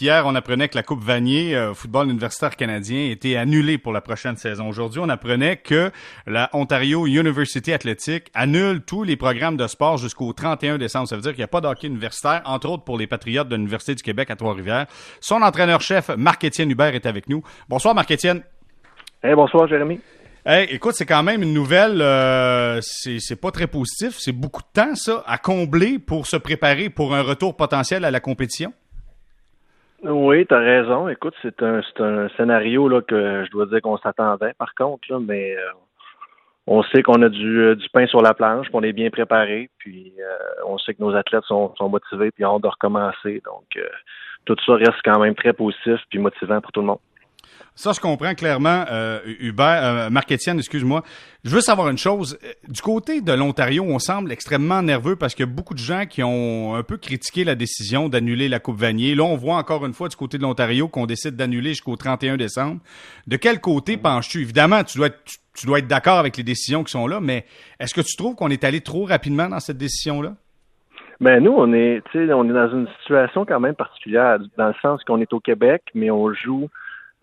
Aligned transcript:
Hier, 0.00 0.24
on 0.26 0.34
apprenait 0.34 0.70
que 0.70 0.76
la 0.76 0.82
Coupe 0.82 1.04
Vanier, 1.04 1.54
euh, 1.54 1.74
football 1.74 2.08
universitaire 2.08 2.56
canadien, 2.56 3.10
était 3.10 3.36
annulée 3.36 3.76
pour 3.76 3.92
la 3.92 4.00
prochaine 4.00 4.38
saison. 4.38 4.66
Aujourd'hui, 4.66 4.98
on 5.04 5.10
apprenait 5.10 5.58
que 5.58 5.90
la 6.26 6.48
Ontario 6.54 7.06
University 7.06 7.70
Athletic 7.70 8.30
annule 8.32 8.80
tous 8.80 9.02
les 9.02 9.16
programmes 9.16 9.58
de 9.58 9.66
sport 9.66 9.98
jusqu'au 9.98 10.32
31 10.32 10.78
décembre. 10.78 11.06
Ça 11.06 11.16
veut 11.16 11.20
dire 11.20 11.32
qu'il 11.32 11.40
n'y 11.40 11.44
a 11.44 11.48
pas 11.48 11.60
d'hockey 11.60 11.88
universitaire, 11.88 12.40
entre 12.46 12.70
autres 12.70 12.84
pour 12.84 12.96
les 12.96 13.06
Patriotes 13.06 13.46
de 13.46 13.56
l'Université 13.56 13.94
du 13.94 14.02
Québec 14.02 14.30
à 14.30 14.36
Trois-Rivières. 14.36 14.86
Son 15.20 15.42
entraîneur-chef, 15.42 16.08
Marc-Étienne 16.16 16.70
Hubert, 16.70 16.94
est 16.94 17.04
avec 17.04 17.28
nous. 17.28 17.42
Bonsoir, 17.68 17.94
Marc-Étienne. 17.94 18.40
Hey, 19.22 19.34
bonsoir, 19.34 19.68
Jérémy. 19.68 20.00
Hey, 20.46 20.66
écoute, 20.70 20.94
c'est 20.94 21.04
quand 21.04 21.22
même 21.22 21.42
une 21.42 21.52
nouvelle, 21.52 22.00
euh, 22.00 22.80
c'est 22.80 23.36
pas 23.36 23.50
très 23.50 23.66
positif. 23.66 24.16
C'est 24.18 24.32
beaucoup 24.32 24.62
de 24.62 24.80
temps, 24.80 24.94
ça, 24.94 25.22
à 25.26 25.36
combler 25.36 25.98
pour 25.98 26.26
se 26.26 26.38
préparer 26.38 26.88
pour 26.88 27.14
un 27.14 27.20
retour 27.20 27.54
potentiel 27.54 28.06
à 28.06 28.10
la 28.10 28.20
compétition. 28.20 28.72
Oui, 30.06 30.46
tu 30.46 30.54
as 30.54 30.58
raison. 30.58 31.08
Écoute, 31.08 31.34
c'est 31.40 31.62
un, 31.62 31.80
un 31.98 32.28
scénario 32.36 32.88
là, 32.88 33.00
que 33.00 33.44
je 33.46 33.50
dois 33.50 33.64
dire 33.66 33.80
qu'on 33.80 33.96
s'attendait, 33.96 34.52
par 34.58 34.74
contre, 34.74 35.10
là, 35.10 35.18
mais 35.18 35.56
euh, 35.56 35.72
on 36.66 36.82
sait 36.82 37.02
qu'on 37.02 37.22
a 37.22 37.30
du, 37.30 37.60
euh, 37.60 37.74
du, 37.74 37.88
pain 37.88 38.06
sur 38.06 38.20
la 38.20 38.34
planche, 38.34 38.68
qu'on 38.68 38.82
est 38.82 38.92
bien 38.92 39.08
préparé, 39.08 39.70
puis 39.78 40.12
euh, 40.20 40.64
on 40.66 40.76
sait 40.76 40.92
que 40.92 41.02
nos 41.02 41.14
athlètes 41.14 41.44
sont, 41.44 41.74
sont 41.76 41.88
motivés, 41.88 42.30
puis 42.32 42.44
ont 42.44 42.60
de 42.60 42.68
recommencer. 42.68 43.42
Donc, 43.46 43.78
tout 44.44 44.56
ça 44.66 44.74
reste 44.74 45.00
quand 45.04 45.18
même 45.20 45.34
très 45.34 45.54
positif 45.54 45.98
puis 46.10 46.18
motivant 46.18 46.60
pour 46.60 46.72
tout 46.72 46.80
le 46.80 46.86
monde. 46.88 46.98
Ça, 47.76 47.90
je 47.92 48.00
comprends 48.00 48.34
clairement, 48.34 48.84
euh, 48.90 49.18
Hubert, 49.40 49.84
euh, 49.84 50.10
Marc-Étienne, 50.10 50.58
excuse-moi. 50.58 51.02
Je 51.44 51.50
veux 51.50 51.60
savoir 51.60 51.88
une 51.88 51.98
chose. 51.98 52.38
Du 52.68 52.80
côté 52.80 53.20
de 53.20 53.32
l'Ontario, 53.32 53.82
on 53.82 53.98
semble 53.98 54.30
extrêmement 54.30 54.80
nerveux 54.80 55.16
parce 55.16 55.34
qu'il 55.34 55.44
y 55.44 55.48
a 55.48 55.52
beaucoup 55.52 55.74
de 55.74 55.80
gens 55.80 56.06
qui 56.06 56.22
ont 56.22 56.76
un 56.76 56.84
peu 56.84 56.96
critiqué 56.96 57.42
la 57.42 57.56
décision 57.56 58.08
d'annuler 58.08 58.48
la 58.48 58.60
Coupe 58.60 58.78
Vanier. 58.78 59.16
Là, 59.16 59.24
on 59.24 59.36
voit 59.36 59.56
encore 59.56 59.84
une 59.86 59.92
fois 59.92 60.08
du 60.08 60.14
côté 60.14 60.38
de 60.38 60.42
l'Ontario 60.42 60.86
qu'on 60.86 61.06
décide 61.06 61.34
d'annuler 61.34 61.70
jusqu'au 61.70 61.96
31 61.96 62.36
décembre. 62.36 62.80
De 63.26 63.36
quel 63.36 63.60
côté 63.60 63.96
penches-tu? 63.96 64.42
Évidemment, 64.42 64.84
tu 64.84 64.98
dois 64.98 65.08
être, 65.08 65.18
tu 65.56 65.66
dois 65.66 65.80
être 65.80 65.88
d'accord 65.88 66.18
avec 66.18 66.36
les 66.36 66.44
décisions 66.44 66.84
qui 66.84 66.92
sont 66.92 67.08
là, 67.08 67.18
mais 67.20 67.44
est-ce 67.80 67.92
que 67.92 68.02
tu 68.02 68.16
trouves 68.16 68.36
qu'on 68.36 68.50
est 68.50 68.62
allé 68.62 68.80
trop 68.80 69.04
rapidement 69.04 69.48
dans 69.48 69.60
cette 69.60 69.78
décision-là? 69.78 70.34
Ben 71.20 71.42
nous, 71.42 71.52
on 71.52 71.72
est, 71.72 72.02
on 72.14 72.48
est 72.48 72.52
dans 72.52 72.70
une 72.70 72.88
situation 73.00 73.44
quand 73.44 73.60
même 73.60 73.74
particulière, 73.74 74.38
dans 74.56 74.68
le 74.68 74.74
sens 74.80 75.02
qu'on 75.04 75.20
est 75.20 75.32
au 75.32 75.40
Québec, 75.40 75.82
mais 75.94 76.10
on 76.10 76.32
joue 76.32 76.68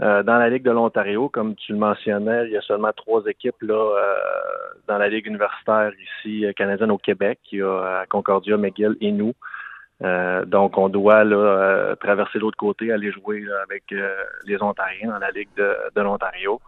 euh, 0.01 0.23
dans 0.23 0.37
la 0.37 0.49
Ligue 0.49 0.63
de 0.63 0.71
l'Ontario, 0.71 1.29
comme 1.29 1.55
tu 1.55 1.73
le 1.73 1.77
mentionnais, 1.77 2.45
il 2.45 2.51
y 2.51 2.57
a 2.57 2.61
seulement 2.61 2.91
trois 2.95 3.23
équipes 3.27 3.61
là 3.61 3.75
euh, 3.75 4.15
dans 4.87 4.97
la 4.97 5.09
Ligue 5.09 5.27
universitaire 5.27 5.91
ici 5.93 6.45
euh, 6.45 6.53
canadienne 6.53 6.89
au 6.89 6.97
Québec. 6.97 7.39
Il 7.51 7.59
y 7.59 7.61
a 7.61 8.05
Concordia, 8.09 8.57
McGill 8.57 8.95
et 8.99 9.11
nous. 9.11 9.33
donc, 10.47 10.79
on 10.79 10.89
doit 10.89 11.23
là, 11.23 11.95
traverser 11.99 12.39
l'autre 12.39 12.57
côté, 12.57 12.91
aller 12.91 13.11
jouer 13.11 13.45
avec 13.63 13.83
les 14.47 14.63
Ontariens 14.63 15.09
dans 15.11 15.19
la 15.19 15.29
Ligue 15.29 15.53
de, 15.55 15.75
de 15.95 16.01
l'Ontario. 16.01 16.59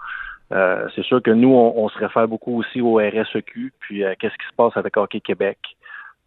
c'est 0.52 1.04
sûr 1.04 1.20
que 1.24 1.32
nous, 1.32 1.50
on, 1.50 1.74
on, 1.84 1.90
se 1.90 1.98
réfère 1.98 2.28
beaucoup 2.28 2.60
aussi 2.60 2.82
au 2.82 2.98
RSEQ, 2.98 3.74
puis 3.80 4.04
qu'est-ce 4.20 4.38
qui 4.38 4.48
se 4.48 4.56
passe 4.56 4.78
avec 4.78 4.96
Hockey 4.98 5.22
Québec? 5.22 5.58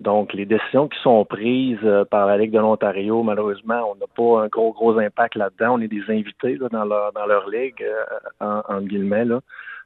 Donc, 0.01 0.35
les 0.35 0.45
décisions 0.45 0.89
qui 0.89 1.01
sont 1.01 1.25
prises 1.25 1.79
euh, 1.85 2.05
par 2.05 2.27
la 2.27 2.37
Ligue 2.37 2.51
de 2.51 2.59
l'Ontario, 2.59 3.23
malheureusement, 3.23 3.91
on 3.91 3.95
n'a 3.95 4.07
pas 4.15 4.45
un 4.45 4.49
gros, 4.49 4.73
gros 4.73 4.99
impact 4.99 5.37
là-dedans. 5.37 5.77
On 5.77 5.81
est 5.81 5.89
des 5.89 6.05
invités 6.09 6.59
dans, 6.71 6.85
leur, 6.85 7.49
ligue, 7.49 7.83
euh, 7.83 8.61
en, 8.69 8.81
guillemets. 8.83 9.25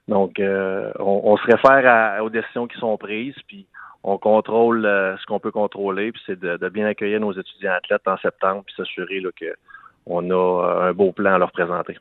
Donc, 0.09 0.41
euh, 0.41 0.91
on, 0.99 1.37
se 1.37 1.45
réfère 1.45 2.21
aux 2.25 2.31
décisions 2.31 2.67
qui 2.67 2.77
sont 2.79 2.97
prises, 2.97 3.37
puis 3.47 3.67
on 4.03 4.19
contrôle 4.19 4.83
ce 4.83 5.25
qu'on 5.27 5.39
peut 5.39 5.53
contrôler, 5.53 6.11
puis 6.11 6.21
c'est 6.27 6.41
de, 6.41 6.57
de, 6.57 6.69
bien 6.69 6.87
accueillir 6.87 7.21
nos 7.21 7.33
étudiants 7.33 7.75
athlètes 7.75 8.09
en 8.09 8.17
septembre, 8.17 8.65
puis 8.67 8.75
s'assurer 8.77 9.23
qu'on 10.05 10.31
a 10.31 10.87
un 10.89 10.93
beau 10.93 11.13
plan 11.13 11.35
à 11.35 11.39
leur 11.39 11.53
présenter. 11.53 11.97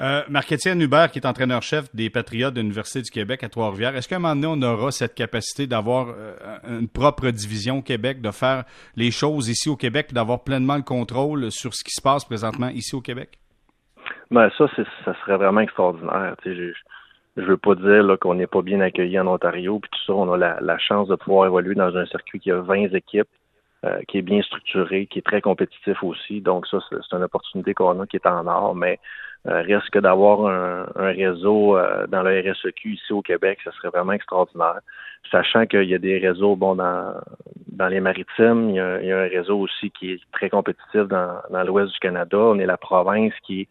Euh, 0.00 0.22
Marc-Étienne 0.28 0.80
Hubert, 0.80 1.10
qui 1.10 1.18
est 1.18 1.26
entraîneur-chef 1.26 1.92
des 1.92 2.08
Patriotes 2.08 2.54
de 2.54 2.60
l'Université 2.60 3.02
du 3.02 3.10
Québec 3.10 3.42
à 3.42 3.48
Trois-Rivières, 3.48 3.96
est-ce 3.96 4.08
qu'à 4.08 4.16
un 4.16 4.20
moment 4.20 4.36
donné, 4.36 4.46
on 4.46 4.62
aura 4.62 4.92
cette 4.92 5.14
capacité 5.14 5.66
d'avoir 5.66 6.08
euh, 6.10 6.36
une 6.68 6.88
propre 6.88 7.30
division 7.30 7.82
Québec, 7.82 8.20
de 8.20 8.30
faire 8.30 8.62
les 8.94 9.10
choses 9.10 9.48
ici 9.48 9.68
au 9.68 9.74
Québec, 9.76 10.12
d'avoir 10.12 10.44
pleinement 10.44 10.76
le 10.76 10.82
contrôle 10.82 11.50
sur 11.50 11.74
ce 11.74 11.82
qui 11.82 11.90
se 11.90 12.00
passe 12.00 12.24
présentement 12.24 12.68
ici 12.68 12.94
au 12.94 13.00
Québec? 13.00 13.38
Ben 14.30 14.48
ça, 14.56 14.66
ça 15.04 15.14
serait 15.20 15.36
vraiment 15.36 15.62
extraordinaire. 15.62 16.36
je, 16.44 16.72
je 17.36 17.42
veux 17.42 17.56
pas 17.56 17.74
dire 17.74 18.04
qu'on 18.20 18.34
n'est 18.34 18.46
pas 18.46 18.62
bien 18.62 18.80
accueilli 18.80 19.18
en 19.18 19.26
Ontario, 19.26 19.80
puis 19.80 19.90
tout 19.90 20.04
ça, 20.06 20.12
on 20.12 20.32
a 20.32 20.60
la, 20.60 20.78
chance 20.78 21.08
de 21.08 21.16
pouvoir 21.16 21.46
évoluer 21.46 21.74
dans 21.74 21.96
un 21.96 22.06
circuit 22.06 22.38
qui 22.38 22.52
a 22.52 22.60
20 22.60 22.94
équipes, 22.94 23.28
euh, 23.84 24.00
qui 24.06 24.18
est 24.18 24.22
bien 24.22 24.42
structuré, 24.42 25.06
qui 25.06 25.18
est 25.18 25.22
très 25.22 25.40
compétitif 25.40 26.02
aussi. 26.04 26.40
Donc 26.40 26.66
ça, 26.68 26.78
c'est 26.88 27.16
une 27.16 27.22
opportunité 27.22 27.74
qu'on 27.74 28.00
a 28.00 28.06
qui 28.06 28.16
est 28.16 28.26
en 28.26 28.46
or, 28.46 28.74
mais 28.74 28.98
risque 29.46 29.98
d'avoir 29.98 30.46
un, 30.46 30.86
réseau 30.96 31.76
euh, 31.76 32.06
dans 32.08 32.22
le 32.22 32.40
RSEQ 32.40 32.90
ici 32.90 33.12
au 33.12 33.22
Québec, 33.22 33.58
ce 33.64 33.70
serait 33.72 33.88
vraiment 33.88 34.12
extraordinaire. 34.12 34.80
Sachant 35.30 35.66
qu'il 35.66 35.84
y 35.84 35.94
a 35.94 35.98
des 35.98 36.18
réseaux 36.18 36.56
bon 36.56 36.74
dans, 36.74 37.14
dans 37.72 37.88
les 37.88 38.00
maritimes, 38.00 38.70
il 38.70 38.76
y, 38.76 38.80
a, 38.80 39.18
un 39.18 39.28
réseau 39.28 39.58
aussi 39.58 39.90
qui 39.90 40.12
est 40.12 40.20
très 40.32 40.50
compétitif 40.50 41.02
dans, 41.08 41.40
dans 41.50 41.62
l'ouest 41.64 41.92
du 41.92 41.98
Canada. 41.98 42.38
On 42.38 42.58
est 42.58 42.66
la 42.66 42.76
province 42.76 43.32
qui 43.44 43.62
est 43.62 43.68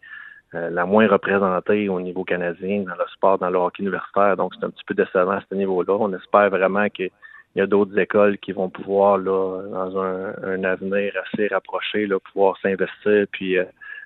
euh, 0.54 0.70
la 0.70 0.86
moins 0.86 1.06
représentée 1.06 1.88
au 1.88 2.00
niveau 2.00 2.24
canadien 2.24 2.84
dans 2.86 2.94
le 2.94 3.06
sport, 3.12 3.38
dans 3.38 3.50
le 3.50 3.58
hockey 3.58 3.82
universitaire. 3.82 4.36
Donc, 4.36 4.54
c'est 4.54 4.64
un 4.64 4.70
petit 4.70 4.84
peu 4.86 4.94
décevant 4.94 5.32
à 5.32 5.42
ce 5.48 5.54
niveau-là. 5.54 5.94
On 5.98 6.12
espère 6.14 6.48
vraiment 6.50 6.88
qu'il 6.88 7.10
y 7.56 7.60
a 7.60 7.66
d'autres 7.66 7.98
écoles 7.98 8.38
qui 8.38 8.52
vont 8.52 8.70
pouvoir, 8.70 9.18
là, 9.18 9.62
dans 9.70 9.98
un, 10.00 10.32
un 10.42 10.64
avenir 10.64 11.12
assez 11.24 11.48
rapproché, 11.48 12.06
là, 12.06 12.18
pouvoir 12.32 12.56
s'investir 12.62 13.26
puis 13.30 13.58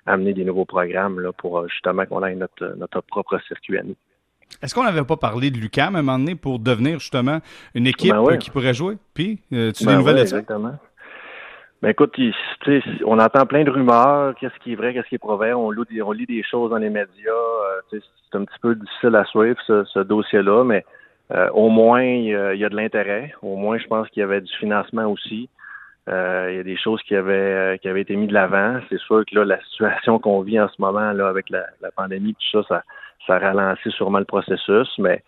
amener 0.05 0.33
des 0.33 0.43
nouveaux 0.43 0.65
programmes 0.65 1.19
là, 1.19 1.31
pour 1.31 1.59
euh, 1.59 1.67
justement 1.67 2.05
qu'on 2.05 2.23
ait 2.25 2.35
notre, 2.35 2.75
notre 2.77 3.01
propre 3.01 3.39
circuit 3.47 3.77
à 3.77 3.83
nous. 3.83 3.95
Est-ce 4.61 4.75
qu'on 4.75 4.83
n'avait 4.83 5.03
pas 5.03 5.17
parlé 5.17 5.49
de 5.49 5.57
l'UCAM 5.57 5.95
à 5.95 5.99
un 5.99 6.01
moment 6.01 6.19
donné 6.19 6.35
pour 6.35 6.59
devenir 6.59 6.99
justement 6.99 7.39
une 7.73 7.87
équipe 7.87 8.13
ben 8.13 8.37
qui 8.37 8.51
pourrait 8.51 8.73
jouer? 8.73 8.97
Puis, 9.13 9.39
euh, 9.51 9.71
tu 9.71 9.85
ben 9.85 9.91
des 9.91 9.97
nouvelles 9.97 10.19
Exactement. 10.19 10.77
Ben 11.81 11.89
écoute, 11.89 12.15
on 13.05 13.19
entend 13.19 13.45
plein 13.45 13.63
de 13.65 13.69
rumeurs, 13.69 14.35
qu'est-ce 14.39 14.57
qui 14.63 14.71
est 14.71 14.75
vrai, 14.75 14.93
qu'est-ce 14.93 15.09
qui 15.09 15.15
est 15.15 15.25
vrai, 15.25 15.51
on 15.51 15.69
lit, 15.69 16.01
on 16.01 16.11
lit 16.11 16.25
des 16.25 16.43
choses 16.43 16.69
dans 16.69 16.77
les 16.77 16.89
médias, 16.89 17.31
euh, 17.31 17.99
c'est 17.99 18.37
un 18.37 18.45
petit 18.45 18.59
peu 18.61 18.75
difficile 18.75 19.15
à 19.15 19.25
suivre 19.25 19.57
ce, 19.67 19.99
dossier-là, 19.99 20.63
mais 20.63 20.85
au 21.53 21.69
moins 21.69 22.03
il 22.03 22.27
y, 22.27 22.35
a, 22.35 22.69
de 22.69 22.75
l'intérêt, 22.75 23.33
au 23.41 23.57
moins 23.57 23.79
je 23.79 23.87
pense 23.87 24.07
qu'il 24.09 24.21
y 24.21 24.23
avait 24.23 24.39
du 24.39 24.53
financement 24.59 25.07
aussi. 25.07 25.49
Euh, 26.09 26.49
il 26.51 26.57
y 26.57 26.59
a 26.59 26.63
des 26.63 26.77
choses 26.77 27.01
qui 27.03 27.15
avaient 27.15 27.33
euh, 27.33 27.77
qui 27.77 27.87
avaient 27.87 28.01
été 28.01 28.15
mises 28.15 28.27
de 28.27 28.33
l'avant. 28.33 28.79
C'est 28.89 28.99
sûr 28.99 29.23
que 29.25 29.35
là, 29.35 29.45
la 29.45 29.63
situation 29.63 30.19
qu'on 30.19 30.41
vit 30.41 30.59
en 30.59 30.67
ce 30.67 30.75
moment 30.79 31.13
là 31.13 31.29
avec 31.29 31.49
la, 31.49 31.65
la 31.81 31.91
pandémie, 31.91 32.33
tout 32.33 32.61
ça, 32.61 32.67
ça, 32.67 32.83
ça 33.25 33.39
ralentit 33.39 33.89
sûrement 33.91 34.19
le 34.19 34.25
processus, 34.25 34.89
mais 34.97 35.23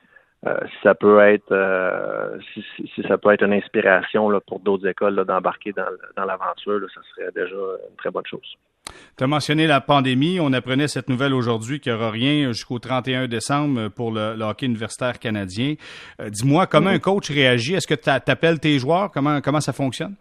euh, 0.45 0.57
si 0.65 0.75
ça 0.83 0.93
peut 0.93 1.21
être 1.21 2.39
si, 2.53 2.63
si, 2.93 3.03
ça 3.07 3.17
peut 3.17 3.31
être 3.31 3.43
une 3.43 3.53
inspiration 3.53 4.29
là, 4.29 4.41
pour 4.41 4.59
d'autres 4.59 4.85
écoles 4.85 5.15
d'embarquer 5.25 5.71
dans, 5.71 5.87
dans 6.17 6.25
l'aventure, 6.25 6.81
ça 6.93 7.01
serait 7.15 7.31
déjà 7.33 7.55
une 7.55 7.95
très 7.95 8.11
bonne 8.11 8.25
chose. 8.29 8.57
Tu 9.17 9.23
as 9.23 9.27
mentionné 9.27 9.67
la 9.67 9.79
pandémie. 9.79 10.39
On 10.41 10.51
apprenait 10.51 10.89
cette 10.89 11.07
nouvelle 11.07 11.33
aujourd'hui 11.33 11.79
qu'il 11.79 11.93
n'y 11.93 11.97
aura 11.97 12.11
rien 12.11 12.51
jusqu'au 12.51 12.79
31 12.79 13.27
décembre 13.27 13.87
pour 13.87 14.11
le, 14.11 14.39
hockey 14.41 14.65
universitaire 14.65 15.19
canadien. 15.19 15.75
Dis-moi, 16.19 16.67
comment 16.67 16.89
mm-hmm. 16.89 16.95
un 16.95 16.99
coach 16.99 17.31
réagit? 17.31 17.75
Est-ce 17.75 17.87
que 17.87 17.95
tu 17.95 18.09
appelles 18.09 18.59
tes 18.59 18.77
joueurs? 18.77 19.09
Comment, 19.11 19.39
comment 19.41 19.61
ça 19.61 19.73
fonctionne? 19.73 20.15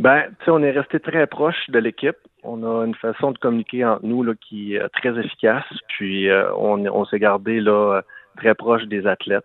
Ben, 0.00 0.30
tu 0.38 0.46
sais, 0.46 0.50
on 0.50 0.62
est 0.62 0.70
resté 0.70 0.98
très 0.98 1.26
proche 1.26 1.68
de 1.68 1.78
l'équipe. 1.78 2.16
On 2.42 2.64
a 2.64 2.86
une 2.86 2.94
façon 2.94 3.32
de 3.32 3.38
communiquer 3.38 3.84
entre 3.84 4.06
nous 4.06 4.24
qui 4.34 4.74
est 4.74 4.88
très 4.88 5.10
efficace. 5.18 5.66
Puis 5.88 6.30
euh, 6.30 6.50
on, 6.54 7.04
s'est 7.04 7.18
gardé 7.18 7.60
là 7.60 8.00
très 8.38 8.54
proche 8.54 8.84
des 8.84 9.06
athlètes, 9.06 9.44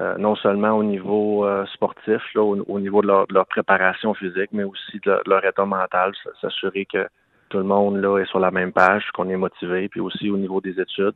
euh, 0.00 0.18
non 0.18 0.34
seulement 0.34 0.72
au 0.72 0.82
niveau 0.82 1.46
euh, 1.46 1.64
sportif, 1.66 2.20
au, 2.34 2.80
niveau 2.80 3.02
de 3.02 3.06
leur, 3.06 3.46
préparation 3.46 4.14
physique, 4.14 4.50
mais 4.50 4.64
aussi 4.64 4.98
de 5.06 5.16
leur, 5.26 5.44
état 5.44 5.64
mental, 5.64 6.12
s'assurer 6.40 6.84
que 6.84 7.06
tout 7.48 7.58
le 7.58 7.64
monde 7.64 7.98
là 7.98 8.18
est 8.18 8.26
sur 8.26 8.40
la 8.40 8.50
même 8.50 8.72
page, 8.72 9.04
qu'on 9.14 9.30
est 9.30 9.36
motivé, 9.36 9.88
puis 9.88 10.00
aussi 10.00 10.28
au 10.28 10.38
niveau 10.38 10.60
des 10.60 10.80
études. 10.80 11.14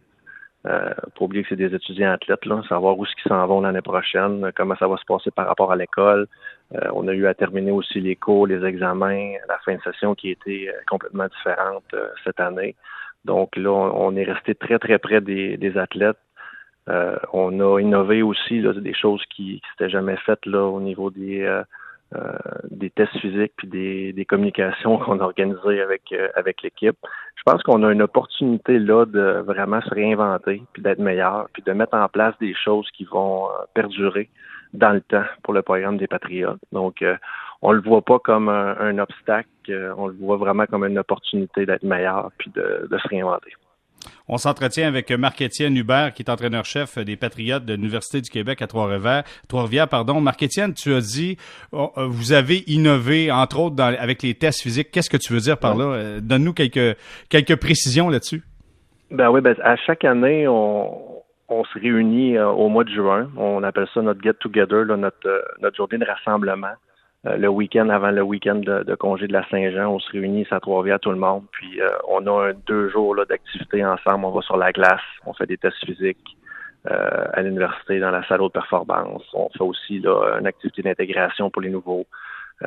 Euh, 0.64 0.94
pour 1.16 1.24
oublier 1.24 1.42
que 1.42 1.48
c'est 1.48 1.56
des 1.56 1.74
étudiants 1.74 2.12
athlètes, 2.12 2.46
là, 2.46 2.62
savoir 2.68 2.96
où 2.96 3.04
qu'ils 3.04 3.28
s'en 3.28 3.44
vont 3.46 3.62
l'année 3.62 3.82
prochaine, 3.82 4.52
comment 4.54 4.76
ça 4.76 4.86
va 4.86 4.96
se 4.96 5.04
passer 5.04 5.32
par 5.32 5.48
rapport 5.48 5.72
à 5.72 5.76
l'école. 5.76 6.28
Euh, 6.74 6.88
on 6.94 7.08
a 7.08 7.12
eu 7.12 7.26
à 7.26 7.34
terminer 7.34 7.72
aussi 7.72 8.00
les 8.00 8.14
cours, 8.14 8.46
les 8.46 8.64
examens, 8.64 9.32
la 9.48 9.58
fin 9.64 9.74
de 9.74 9.82
session 9.82 10.14
qui 10.14 10.30
était 10.30 10.68
euh, 10.68 10.80
complètement 10.86 11.26
différente 11.26 11.84
cette 12.22 12.38
année. 12.38 12.76
Donc 13.24 13.56
là, 13.56 13.70
on, 13.70 14.14
est 14.14 14.24
resté 14.24 14.54
très, 14.54 14.78
très 14.78 14.98
près 14.98 15.20
des, 15.20 15.56
des 15.56 15.76
athlètes. 15.78 16.18
on 17.32 17.60
a 17.60 17.80
innové 17.80 18.22
aussi 18.22 18.60
là, 18.60 18.72
des 18.72 18.94
choses 18.94 19.22
qui, 19.30 19.60
s'étaient 19.70 19.90
jamais 19.90 20.16
faites 20.16 20.44
là 20.46 20.64
au 20.64 20.80
niveau 20.80 21.10
des 21.10 21.42
euh, 21.42 21.62
des 22.70 22.90
tests 22.90 23.16
physiques 23.18 23.52
puis 23.56 23.68
des, 23.68 24.12
des 24.12 24.24
communications 24.24 24.98
qu'on 25.04 25.20
a 25.20 25.24
organisées 25.24 25.80
avec 25.80 26.12
euh, 26.12 26.28
avec 26.34 26.62
l'équipe. 26.62 26.96
Je 27.36 27.42
pense 27.44 27.62
qu'on 27.62 27.82
a 27.82 27.92
une 27.92 28.02
opportunité 28.02 28.78
là 28.78 29.04
de 29.06 29.42
vraiment 29.46 29.80
se 29.80 29.90
réinventer 29.90 30.62
puis 30.72 30.82
d'être 30.82 30.98
meilleur 30.98 31.48
puis 31.52 31.62
de 31.62 31.72
mettre 31.72 31.94
en 31.94 32.08
place 32.08 32.34
des 32.40 32.54
choses 32.54 32.88
qui 32.96 33.04
vont 33.04 33.46
euh, 33.46 33.64
perdurer 33.74 34.28
dans 34.72 34.92
le 34.92 35.00
temps 35.00 35.24
pour 35.42 35.52
le 35.52 35.62
programme 35.62 35.98
des 35.98 36.06
Patriotes. 36.06 36.60
Donc 36.72 37.04
on 37.60 37.72
le 37.72 37.82
voit 37.82 38.00
pas 38.00 38.18
comme 38.18 38.48
un, 38.48 38.98
obstacle, 38.98 39.92
on 39.98 40.06
le 40.06 40.14
voit 40.14 40.38
vraiment 40.38 40.64
comme 40.64 40.86
une 40.86 40.98
opportunité 40.98 41.66
d'être 41.66 41.82
meilleur 41.82 42.30
puis 42.38 42.50
de, 42.54 42.88
de 42.90 42.98
se 42.98 43.08
réinventer. 43.08 43.52
On 44.28 44.38
s'entretient 44.38 44.88
avec 44.88 45.10
Marc-Étienne 45.10 45.76
Hubert, 45.76 46.12
qui 46.14 46.22
est 46.22 46.30
entraîneur-chef 46.30 46.98
des 46.98 47.16
Patriotes 47.16 47.64
de 47.64 47.74
l'Université 47.74 48.20
du 48.20 48.30
Québec 48.30 48.62
à 48.62 48.66
Trois-Rivières. 48.66 49.24
Trois-Rivières, 49.48 49.88
pardon. 49.88 50.20
Marc-Étienne, 50.20 50.74
tu 50.74 50.94
as 50.94 51.00
dit, 51.00 51.36
oh, 51.72 51.92
euh, 51.96 52.06
vous 52.06 52.32
avez 52.32 52.64
innové, 52.66 53.30
entre 53.30 53.60
autres, 53.60 53.76
dans, 53.76 53.94
avec 53.98 54.22
les 54.22 54.34
tests 54.34 54.62
physiques. 54.62 54.90
Qu'est-ce 54.90 55.10
que 55.10 55.16
tu 55.16 55.32
veux 55.32 55.40
dire 55.40 55.58
par 55.58 55.76
là? 55.76 55.84
Euh, 55.84 56.20
donne-nous 56.20 56.52
quelques, 56.52 56.96
quelques 57.28 57.56
précisions 57.56 58.08
là-dessus. 58.08 58.42
Ben 59.10 59.30
oui, 59.30 59.40
ben, 59.40 59.54
à 59.62 59.76
chaque 59.76 60.04
année, 60.04 60.48
on, 60.48 61.22
on 61.48 61.64
se 61.64 61.78
réunit 61.78 62.36
euh, 62.36 62.48
au 62.48 62.68
mois 62.68 62.84
de 62.84 62.90
juin. 62.90 63.30
On 63.36 63.62
appelle 63.62 63.86
ça 63.92 64.00
notre 64.02 64.22
get-together, 64.22 64.86
notre, 64.96 65.44
notre 65.60 65.76
journée 65.76 65.98
de 65.98 66.06
rassemblement. 66.06 66.72
Euh, 67.26 67.36
le 67.36 67.48
week-end 67.48 67.88
avant 67.88 68.10
le 68.10 68.22
week-end 68.22 68.56
de, 68.56 68.94
congé 68.96 69.28
de 69.28 69.32
la 69.32 69.46
Saint-Jean, 69.48 69.92
on 69.92 70.00
se 70.00 70.10
réunit 70.10 70.46
à 70.50 70.58
Trois-Rivières 70.58 70.98
tout 70.98 71.10
le 71.10 71.18
monde, 71.18 71.44
puis 71.52 71.80
euh, 71.80 71.88
on 72.08 72.26
a 72.26 72.52
deux 72.66 72.88
jours 72.88 73.14
d'activité 73.26 73.84
ensemble. 73.84 74.24
On 74.24 74.32
va 74.32 74.42
sur 74.42 74.56
la 74.56 74.72
glace, 74.72 75.00
on 75.24 75.32
fait 75.32 75.46
des 75.46 75.56
tests 75.56 75.84
physiques 75.84 76.36
euh, 76.90 77.24
à 77.32 77.42
l'université 77.42 78.00
dans 78.00 78.10
la 78.10 78.26
salle 78.26 78.40
de 78.40 78.48
performance. 78.48 79.22
On 79.34 79.48
fait 79.50 79.62
aussi 79.62 80.00
là, 80.00 80.38
une 80.40 80.46
activité 80.48 80.82
d'intégration 80.82 81.48
pour 81.48 81.62
les 81.62 81.70
nouveaux. 81.70 82.06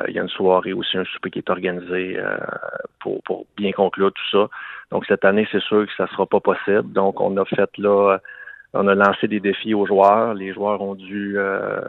il 0.08 0.14
y 0.14 0.18
a 0.18 0.22
une 0.22 0.28
soirée 0.28 0.72
aussi, 0.72 0.96
un 0.96 1.04
souper 1.04 1.30
qui 1.30 1.38
est 1.40 1.50
organisé 1.50 2.18
pour, 3.00 3.22
pour 3.24 3.46
bien 3.56 3.72
conclure 3.72 4.12
tout 4.12 4.30
ça. 4.30 4.48
Donc 4.90 5.04
cette 5.06 5.24
année, 5.24 5.46
c'est 5.52 5.62
sûr 5.62 5.86
que 5.86 5.92
ça 5.96 6.06
sera 6.08 6.24
pas 6.26 6.40
possible. 6.40 6.92
Donc 6.92 7.20
on 7.20 7.36
a 7.36 7.44
fait 7.44 7.70
là 7.76 8.18
on 8.72 8.88
a 8.88 8.94
lancé 8.94 9.28
des 9.28 9.40
défis 9.40 9.74
aux 9.74 9.86
joueurs. 9.86 10.34
Les 10.34 10.52
joueurs 10.52 10.80
ont 10.80 10.94
dû 10.94 11.34
euh, 11.36 11.80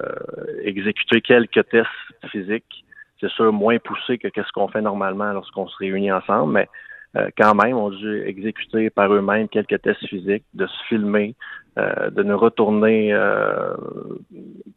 exécuter 0.64 1.22
quelques 1.22 1.68
tests 1.70 1.88
physiques. 2.32 2.86
C'est 3.20 3.30
sûr, 3.32 3.52
moins 3.52 3.80
poussés 3.80 4.18
que 4.18 4.30
ce 4.36 4.52
qu'on 4.52 4.68
fait 4.68 4.82
normalement 4.82 5.34
lorsqu'on 5.34 5.68
se 5.68 5.76
réunit 5.78 6.12
ensemble, 6.12 6.54
mais 6.54 6.70
euh, 7.16 7.30
quand 7.38 7.56
même, 7.56 7.76
ont 7.76 7.90
dû 7.90 8.24
exécuter 8.28 8.90
par 8.90 9.12
eux-mêmes 9.12 9.48
quelques 9.48 9.82
tests 9.82 10.06
physiques, 10.06 10.44
de 10.54 10.68
se 10.68 10.84
filmer, 10.88 11.34
euh, 11.80 12.12
de 12.12 12.22
nous 12.22 12.38
retourner 12.38 13.14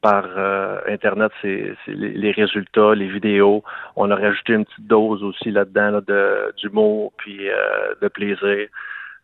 par 0.01 0.25
Internet 0.89 1.33
c'est 1.43 1.75
les, 1.87 2.31
résultats, 2.31 2.95
les 2.95 3.09
vidéos. 3.09 3.63
On 3.97 4.11
a 4.11 4.17
rajouté 4.17 4.55
une 4.55 4.65
petite 4.65 4.87
dose 4.87 5.23
aussi 5.23 5.51
là-dedans 5.51 6.01
d'humour 6.57 7.13
puis 7.19 7.47
de 8.01 8.09
plaisir. 8.09 8.69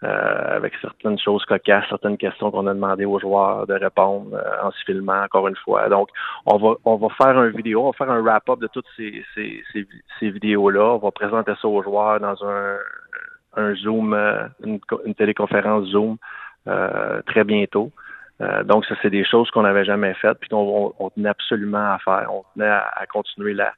Euh, 0.04 0.56
avec 0.56 0.74
certaines 0.82 1.18
choses 1.18 1.42
cocasses, 1.46 1.86
certaines 1.88 2.18
questions 2.18 2.50
qu'on 2.50 2.66
a 2.66 2.74
demandé 2.74 3.06
aux 3.06 3.18
joueurs 3.18 3.66
de 3.66 3.72
répondre 3.72 4.28
euh, 4.34 4.62
en 4.62 4.70
se 4.70 4.84
filmant 4.84 5.22
encore 5.22 5.48
une 5.48 5.56
fois. 5.56 5.88
Donc, 5.88 6.10
on 6.44 6.58
va 6.58 6.74
on 6.84 6.96
va 6.96 7.08
faire 7.16 7.42
une 7.42 7.56
vidéo, 7.56 7.80
on 7.80 7.90
va 7.92 7.96
faire 7.96 8.10
un 8.10 8.20
wrap-up 8.20 8.60
de 8.60 8.66
toutes 8.66 8.84
ces, 8.94 9.24
ces, 9.34 9.64
ces, 9.72 10.28
vidéos-là. 10.30 10.96
On 10.96 10.98
va 10.98 11.10
présenter 11.12 11.52
ça 11.62 11.66
aux 11.66 11.82
joueurs 11.82 12.20
dans 12.20 12.44
un, 12.44 12.76
un 13.56 13.74
Zoom, 13.74 14.12
euh, 14.12 14.46
une, 14.62 15.14
téléconférence 15.14 15.86
Zoom 15.86 16.18
très 17.26 17.44
bientôt. 17.44 17.90
donc, 18.64 18.84
ça, 18.84 18.96
c'est 19.00 19.08
des 19.08 19.24
choses 19.24 19.50
qu'on 19.50 19.62
n'avait 19.62 19.86
jamais 19.86 20.12
faites, 20.14 20.38
puis 20.40 20.50
qu'on 20.50 20.92
on, 20.98 21.08
tenait 21.08 21.30
absolument 21.30 21.94
à 21.94 21.98
faire. 22.04 22.28
On 22.30 22.44
tenait 22.52 22.68
à 22.68 23.06
continuer 23.08 23.54
la, 23.54 23.72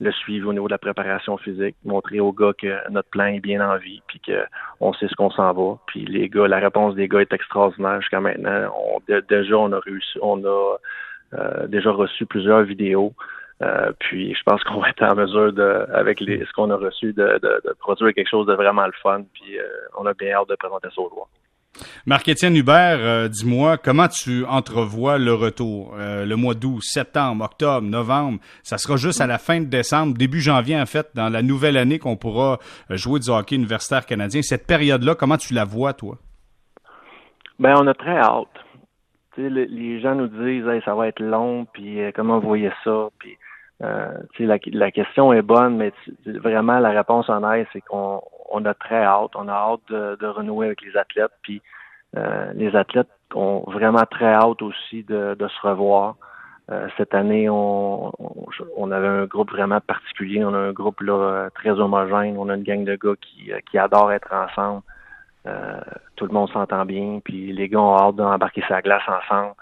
le 0.00 0.12
suivre 0.12 0.48
au 0.48 0.52
niveau 0.52 0.66
de 0.66 0.72
la 0.72 0.78
préparation 0.78 1.36
physique, 1.36 1.76
montrer 1.84 2.20
aux 2.20 2.32
gars 2.32 2.52
que 2.56 2.90
notre 2.90 3.08
plan 3.10 3.26
est 3.26 3.40
bien 3.40 3.66
en 3.66 3.76
vie, 3.78 4.02
puis 4.06 4.20
qu'on 4.20 4.92
sait 4.94 5.08
ce 5.08 5.14
qu'on 5.14 5.30
s'en 5.30 5.52
va. 5.52 5.78
Puis 5.86 6.04
les 6.04 6.28
gars, 6.28 6.48
la 6.48 6.58
réponse 6.58 6.94
des 6.94 7.08
gars 7.08 7.20
est 7.20 7.32
extraordinaire 7.32 8.00
jusqu'à 8.00 8.20
maintenant. 8.20 8.72
On, 8.76 9.00
déjà, 9.28 9.56
on 9.56 9.72
a 9.72 9.78
réussi, 9.80 10.18
on 10.20 10.44
a 10.44 10.76
euh, 11.34 11.66
déjà 11.66 11.90
reçu 11.90 12.26
plusieurs 12.26 12.62
vidéos. 12.62 13.12
Euh, 13.62 13.92
puis 14.00 14.34
je 14.34 14.42
pense 14.44 14.62
qu'on 14.64 14.80
va 14.80 14.90
être 14.90 15.02
en 15.02 15.14
mesure 15.14 15.52
de, 15.52 15.86
avec 15.92 16.20
les, 16.20 16.44
ce 16.44 16.52
qu'on 16.52 16.70
a 16.70 16.76
reçu, 16.76 17.12
de, 17.12 17.40
produire 17.78 18.12
quelque 18.12 18.28
chose 18.28 18.46
de 18.46 18.54
vraiment 18.54 18.86
le 18.86 18.92
fun. 19.02 19.22
Puis 19.32 19.58
euh, 19.58 19.64
on 19.98 20.06
a 20.06 20.14
bien 20.14 20.32
hâte 20.34 20.48
de 20.48 20.56
présenter 20.56 20.88
ça 20.94 21.00
aux 21.00 21.08
joueurs. 21.08 21.28
Marc-Étienne 22.06 22.56
Hubert, 22.56 22.98
euh, 23.00 23.28
dis-moi, 23.28 23.78
comment 23.78 24.08
tu 24.08 24.44
entrevois 24.46 25.18
le 25.18 25.34
retour? 25.34 25.94
Euh, 25.98 26.24
le 26.24 26.36
mois 26.36 26.54
d'août, 26.54 26.80
septembre, 26.82 27.44
octobre, 27.44 27.86
novembre, 27.86 28.38
ça 28.62 28.78
sera 28.78 28.96
juste 28.96 29.20
à 29.20 29.26
la 29.26 29.38
fin 29.38 29.60
de 29.60 29.66
décembre, 29.66 30.16
début 30.16 30.40
janvier 30.40 30.80
en 30.80 30.86
fait, 30.86 31.08
dans 31.14 31.28
la 31.28 31.42
nouvelle 31.42 31.76
année 31.76 31.98
qu'on 31.98 32.16
pourra 32.16 32.58
euh, 32.90 32.96
jouer 32.96 33.20
du 33.20 33.30
hockey 33.30 33.56
universitaire 33.56 34.06
canadien. 34.06 34.42
Cette 34.42 34.66
période-là, 34.66 35.14
comment 35.14 35.36
tu 35.36 35.54
la 35.54 35.64
vois, 35.64 35.92
toi? 35.92 36.16
Ben, 37.58 37.74
on 37.78 37.86
a 37.86 37.94
très 37.94 38.18
hâte. 38.18 38.48
les 39.36 40.00
gens 40.00 40.14
nous 40.14 40.28
disent 40.28 40.64
ça 40.84 40.94
va 40.94 41.08
être 41.08 41.20
long, 41.20 41.66
puis 41.72 41.98
comment 42.14 42.38
vous 42.38 42.48
voyez 42.48 42.70
ça, 42.82 43.08
puis 43.18 43.36
la, 43.80 44.58
la 44.72 44.90
question 44.90 45.32
est 45.32 45.42
bonne, 45.42 45.76
mais 45.76 45.92
vraiment 46.26 46.78
la 46.78 46.90
réponse 46.90 47.28
en 47.28 47.50
est, 47.52 47.66
c'est 47.72 47.80
qu'on 47.80 48.20
on 48.50 48.64
a 48.64 48.74
très 48.74 49.02
hâte. 49.02 49.30
On 49.34 49.48
a 49.48 49.52
hâte 49.52 49.88
de, 49.88 50.26
renouer 50.26 50.66
avec 50.66 50.82
les 50.82 50.96
athlètes. 50.96 51.32
Puis 51.42 51.62
euh, 52.16 52.52
les 52.54 52.74
athlètes 52.76 53.08
ont 53.34 53.64
vraiment 53.66 54.04
très 54.10 54.32
hâte 54.32 54.62
aussi 54.62 55.02
de, 55.04 55.36
se 55.38 55.66
revoir. 55.66 56.16
Euh, 56.70 56.88
cette 56.96 57.14
année, 57.14 57.48
on, 57.50 58.10
avait 58.90 59.08
un 59.08 59.26
groupe 59.26 59.50
vraiment 59.50 59.80
particulier. 59.80 60.44
On 60.44 60.54
a 60.54 60.58
un 60.58 60.72
groupe 60.72 61.00
là, 61.00 61.48
très 61.54 61.70
homogène. 61.70 62.36
On 62.38 62.48
a 62.48 62.54
une 62.54 62.62
gang 62.62 62.84
de 62.84 62.96
gars 62.96 63.16
qui, 63.20 63.52
qui 63.70 63.78
adorent 63.78 64.12
être 64.12 64.32
ensemble. 64.32 64.82
Euh, 65.46 65.80
tout 66.16 66.26
le 66.26 66.32
monde 66.32 66.50
s'entend 66.50 66.84
bien. 66.84 67.20
Puis 67.22 67.52
les 67.52 67.68
gars 67.68 67.80
ont 67.80 67.96
hâte 67.96 68.16
d'embarquer 68.16 68.64
sa 68.68 68.80
glace 68.80 69.02
ensemble. 69.08 69.54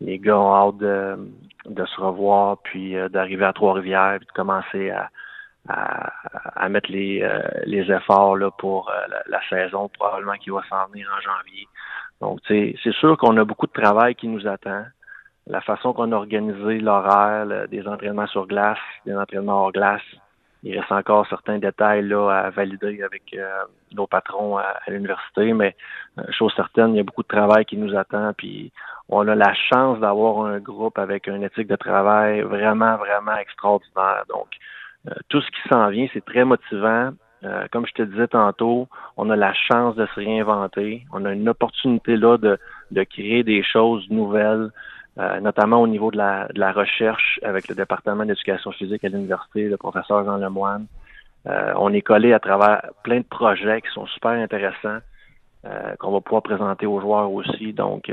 Les 0.00 0.18
gars 0.18 0.38
ont 0.38 0.54
hâte 0.54 0.78
de, 0.78 1.30
de 1.66 1.84
se 1.84 2.00
revoir, 2.00 2.58
puis 2.62 2.96
d'arriver 3.10 3.44
à 3.44 3.52
Trois-Rivières, 3.52 4.16
puis 4.18 4.26
de 4.26 4.32
commencer 4.32 4.90
à, 4.90 5.10
à, 5.68 6.68
mettre 6.68 6.90
les, 6.90 7.22
euh, 7.22 7.40
les 7.64 7.90
efforts 7.90 8.36
là, 8.36 8.50
pour 8.50 8.90
euh, 8.90 8.92
la, 9.26 9.40
saison 9.48 9.88
probablement 9.88 10.34
qui 10.34 10.50
va 10.50 10.62
s'en 10.68 10.86
venir 10.88 11.08
en 11.16 11.20
janvier. 11.20 11.68
Donc, 12.20 12.40
c'est 12.48 12.92
sûr 12.98 13.16
qu'on 13.16 13.36
a 13.36 13.44
beaucoup 13.44 13.66
de 13.66 13.72
travail 13.72 14.14
qui 14.14 14.28
nous 14.28 14.46
attend. 14.46 14.84
La 15.46 15.60
façon 15.60 15.92
qu'on 15.92 16.12
a 16.12 16.16
organisé 16.16 16.78
l'horaire 16.78 17.68
des 17.68 17.86
entraînements 17.88 18.26
sur 18.26 18.46
glace, 18.46 18.78
des 19.06 19.16
entraînements 19.16 19.64
hors 19.64 19.72
glace, 19.72 20.02
il 20.62 20.78
reste 20.78 20.92
encore 20.92 21.26
certains 21.28 21.58
détails 21.58 22.06
là 22.06 22.28
à 22.28 22.50
valider 22.50 23.02
avec 23.02 23.22
euh, 23.34 23.48
nos 23.92 24.06
patrons 24.06 24.58
à, 24.58 24.76
l'université, 24.88 25.54
mais 25.54 25.74
chose 26.30 26.52
certaine, 26.54 26.90
il 26.90 26.96
y 26.98 27.00
a 27.00 27.04
beaucoup 27.04 27.22
de 27.22 27.28
travail 27.28 27.64
qui 27.64 27.78
nous 27.78 27.96
attend, 27.96 28.32
puis 28.36 28.70
on 29.08 29.26
a 29.26 29.34
la 29.34 29.54
chance 29.54 29.98
d'avoir 30.00 30.44
un 30.44 30.58
groupe 30.58 30.98
avec 30.98 31.26
une 31.26 31.42
éthique 31.42 31.68
de 31.68 31.76
travail 31.76 32.42
vraiment, 32.42 32.96
vraiment 32.96 33.36
extraordinaire. 33.36 34.24
Donc, 34.28 34.48
euh, 34.52 34.79
tout 35.28 35.40
ce 35.40 35.46
qui 35.48 35.68
s'en 35.68 35.88
vient, 35.88 36.06
c'est 36.12 36.24
très 36.24 36.44
motivant. 36.44 37.12
Euh, 37.42 37.66
comme 37.72 37.86
je 37.86 37.92
te 37.92 38.02
disais 38.02 38.28
tantôt, 38.28 38.86
on 39.16 39.30
a 39.30 39.36
la 39.36 39.54
chance 39.54 39.96
de 39.96 40.06
se 40.06 40.20
réinventer. 40.20 41.06
On 41.12 41.24
a 41.24 41.32
une 41.32 41.48
opportunité 41.48 42.16
là 42.16 42.36
de, 42.36 42.58
de 42.90 43.02
créer 43.04 43.42
des 43.42 43.62
choses 43.62 44.06
nouvelles, 44.10 44.70
euh, 45.18 45.40
notamment 45.40 45.80
au 45.80 45.86
niveau 45.86 46.10
de 46.10 46.18
la, 46.18 46.72
recherche 46.72 47.40
avec 47.42 47.68
le 47.68 47.74
département 47.74 48.26
d'éducation 48.26 48.72
physique 48.72 49.04
à 49.04 49.08
l'université, 49.08 49.68
le 49.68 49.78
professeur 49.78 50.24
Jean 50.24 50.36
Lemoine. 50.36 50.86
on 51.46 51.92
est 51.94 52.02
collé 52.02 52.34
à 52.34 52.40
travers 52.40 52.82
plein 53.02 53.20
de 53.20 53.24
projets 53.24 53.80
qui 53.80 53.90
sont 53.94 54.06
super 54.06 54.32
intéressants, 54.32 54.98
qu'on 55.98 56.12
va 56.12 56.20
pouvoir 56.20 56.42
présenter 56.42 56.86
aux 56.86 57.00
joueurs 57.00 57.32
aussi. 57.32 57.72
Donc, 57.72 58.12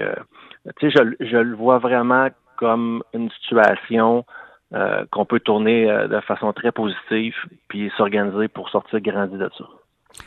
tu 0.80 0.92
sais, 0.92 1.04
je 1.20 1.38
le 1.38 1.56
vois 1.56 1.80
vraiment 1.80 2.30
comme 2.56 3.04
une 3.14 3.30
situation 3.32 4.24
euh, 4.74 5.06
qu'on 5.12 5.26
peut 5.26 5.40
tourner 5.40 5.90
euh, 5.90 6.08
de 6.08 6.20
façon 6.22 6.52
très 6.54 6.72
positive 6.72 7.34
puis 7.68 7.92
s'organiser 7.96 8.48
pour 8.48 8.70
sortir 8.70 9.00
grandi 9.00 9.38
de 9.38 9.50
ça. 9.58 9.66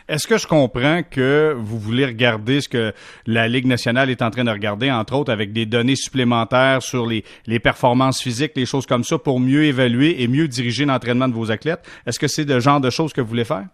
Est-ce 0.08 0.26
que 0.26 0.38
je 0.38 0.46
comprends 0.46 1.02
que 1.02 1.52
vous 1.56 1.78
voulez 1.78 2.06
regarder 2.06 2.60
ce 2.60 2.68
que 2.68 2.92
la 3.26 3.48
Ligue 3.48 3.66
nationale 3.66 4.08
est 4.08 4.22
en 4.22 4.30
train 4.30 4.44
de 4.44 4.50
regarder, 4.50 4.90
entre 4.90 5.14
autres 5.16 5.32
avec 5.32 5.52
des 5.52 5.66
données 5.66 5.96
supplémentaires 5.96 6.80
sur 6.80 7.06
les, 7.06 7.24
les 7.46 7.58
performances 7.58 8.22
physiques, 8.22 8.52
les 8.56 8.66
choses 8.66 8.86
comme 8.86 9.04
ça, 9.04 9.18
pour 9.18 9.40
mieux 9.40 9.64
évaluer 9.64 10.22
et 10.22 10.28
mieux 10.28 10.48
diriger 10.48 10.84
l'entraînement 10.84 11.28
de 11.28 11.34
vos 11.34 11.50
athlètes? 11.50 11.80
Est-ce 12.06 12.18
que 12.18 12.28
c'est 12.28 12.48
le 12.48 12.60
genre 12.60 12.80
de 12.80 12.90
choses 12.90 13.12
que 13.12 13.20
vous 13.20 13.28
voulez 13.28 13.44
faire? 13.44 13.64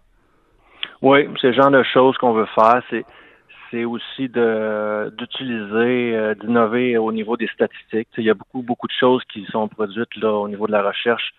Oui, 1.02 1.28
c'est 1.40 1.48
le 1.48 1.52
genre 1.52 1.70
de 1.70 1.82
choses 1.92 2.16
qu'on 2.18 2.32
veut 2.32 2.48
faire. 2.54 2.82
C'est 2.90 3.04
c'est 3.70 3.84
aussi 3.84 4.28
de 4.28 5.12
d'utiliser, 5.16 6.16
euh, 6.16 6.34
d'innover 6.34 6.98
au 6.98 7.12
niveau 7.12 7.36
des 7.36 7.48
statistiques. 7.48 8.08
il 8.16 8.24
y 8.24 8.30
a 8.30 8.34
beaucoup, 8.34 8.62
beaucoup 8.62 8.86
de 8.86 8.92
choses 8.92 9.22
qui 9.32 9.44
sont 9.46 9.68
produites 9.68 10.14
là 10.16 10.32
au 10.32 10.48
niveau 10.48 10.66
de 10.66 10.72
la 10.72 10.82
recherche 10.82 11.34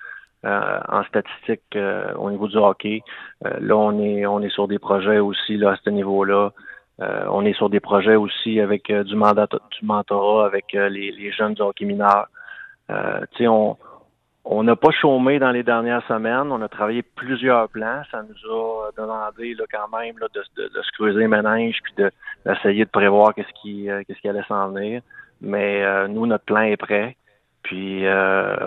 euh, 0.46 0.79
en 0.89 1.03
statistique 1.03 1.63
euh, 1.75 2.13
au 2.15 2.29
niveau 2.29 2.48
du 2.48 2.57
hockey. 2.57 3.01
là, 3.41 3.75
on 3.75 4.00
est 4.01 4.25
on 4.25 4.41
est 4.41 4.50
sur 4.50 4.67
des 4.67 4.79
projets 4.79 5.19
aussi 5.19 5.57
là 5.57 5.72
à 5.72 5.77
ce 5.84 5.89
niveau-là. 5.89 6.51
on 7.38 7.46
est 7.46 7.53
sur 7.53 7.69
des 7.69 7.79
projets 7.79 8.15
aussi 8.15 8.60
avec 8.60 8.91
du 8.91 9.15
mandat 9.15 9.48
du 9.48 9.86
mentorat 9.86 10.46
avec 10.46 10.74
les, 10.74 11.12
les 11.12 11.31
jeunes 11.31 11.53
du 11.53 11.62
hockey 11.62 11.86
mineur. 11.86 12.27
on 12.89 13.77
on 14.50 14.63
n'a 14.63 14.77
pas 14.77 14.92
chômé 14.92 15.39
dans 15.39 15.51
les 15.51 15.63
dernières 15.63 16.06
semaines. 16.08 16.51
On 16.51 16.62
a 16.62 16.70
travaillé 16.70 17.01
plusieurs 17.01 17.68
plans. 17.68 18.01
Ça 18.12 18.24
nous 18.24 18.51
a 18.51 18.92
demandé 18.98 19.54
là, 19.56 19.66
quand 19.70 19.98
même 19.98 20.18
là, 20.20 20.27
de, 20.34 20.42
se 20.82 20.92
creuser 20.94 21.20
les 21.20 21.27
méninges 21.27 21.80
puis 21.84 21.94
d'essayer 22.46 22.86
de, 22.86 22.89
prévoir 22.89 23.36
qu'est-ce 23.36 23.62
qui, 23.62 23.89
euh, 23.89 24.04
qu'est-ce 24.08 24.20
qui 24.20 24.30
allait 24.30 24.46
s'en 24.48 24.70
venir. 24.70 25.01
Mais 25.42 25.84
euh, 25.84 26.08
nous, 26.08 26.25
notre 26.25 26.46
plan 26.46 26.62
est 26.62 26.77
prêt. 26.77 27.18
Puis 27.63 28.06